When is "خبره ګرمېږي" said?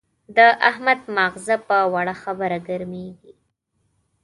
2.23-3.33